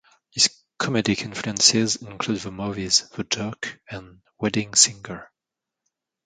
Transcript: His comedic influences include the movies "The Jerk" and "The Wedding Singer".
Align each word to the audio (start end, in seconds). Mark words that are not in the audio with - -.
His 0.31 0.49
comedic 0.79 1.21
influences 1.23 1.97
include 1.97 2.39
the 2.39 2.49
movies 2.49 3.07
"The 3.09 3.23
Jerk" 3.23 3.79
and 3.87 4.23
"The 4.25 4.31
Wedding 4.39 4.73
Singer". 4.73 5.29